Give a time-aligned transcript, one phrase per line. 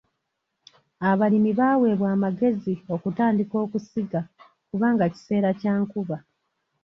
[1.09, 4.21] Abalimi baaweebwa amagezi okutandika okusiga
[4.69, 6.17] kubanga kiseera kya nkuba.